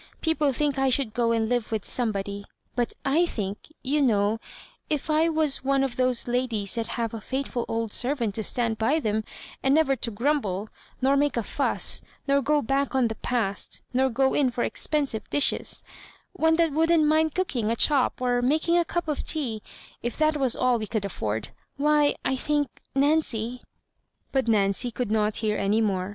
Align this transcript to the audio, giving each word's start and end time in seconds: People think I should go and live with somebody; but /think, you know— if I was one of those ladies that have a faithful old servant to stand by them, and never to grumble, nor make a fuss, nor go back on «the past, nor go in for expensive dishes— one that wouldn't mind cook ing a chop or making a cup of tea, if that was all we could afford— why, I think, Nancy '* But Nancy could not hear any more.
People 0.21 0.51
think 0.51 0.79
I 0.79 0.89
should 0.89 1.13
go 1.13 1.31
and 1.31 1.47
live 1.47 1.71
with 1.71 1.85
somebody; 1.85 2.43
but 2.75 2.95
/think, 3.05 3.57
you 3.83 4.01
know— 4.01 4.39
if 4.89 5.11
I 5.11 5.29
was 5.29 5.63
one 5.63 5.83
of 5.83 5.95
those 5.95 6.27
ladies 6.27 6.73
that 6.73 6.87
have 6.97 7.13
a 7.13 7.21
faithful 7.21 7.65
old 7.67 7.91
servant 7.91 8.33
to 8.33 8.43
stand 8.43 8.79
by 8.79 8.99
them, 8.99 9.23
and 9.61 9.75
never 9.75 9.95
to 9.95 10.09
grumble, 10.09 10.69
nor 11.03 11.15
make 11.15 11.37
a 11.37 11.43
fuss, 11.43 12.01
nor 12.27 12.41
go 12.41 12.63
back 12.63 12.95
on 12.95 13.09
«the 13.09 13.13
past, 13.15 13.83
nor 13.93 14.09
go 14.09 14.33
in 14.33 14.49
for 14.49 14.63
expensive 14.63 15.29
dishes— 15.29 15.83
one 16.33 16.55
that 16.55 16.71
wouldn't 16.71 17.05
mind 17.05 17.35
cook 17.35 17.55
ing 17.55 17.69
a 17.69 17.75
chop 17.75 18.19
or 18.23 18.41
making 18.41 18.79
a 18.79 18.83
cup 18.85 19.07
of 19.07 19.23
tea, 19.23 19.61
if 20.01 20.17
that 20.17 20.35
was 20.35 20.55
all 20.55 20.79
we 20.79 20.87
could 20.87 21.05
afford— 21.05 21.49
why, 21.77 22.15
I 22.25 22.35
think, 22.37 22.81
Nancy 22.95 23.61
'* 23.95 24.31
But 24.31 24.47
Nancy 24.47 24.89
could 24.89 25.11
not 25.11 25.35
hear 25.45 25.59
any 25.59 25.79
more. 25.79 26.09